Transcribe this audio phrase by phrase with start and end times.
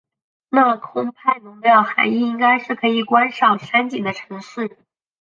[0.49, 4.75] 那空拍侬的涵义应该是可以观赏山景的城市。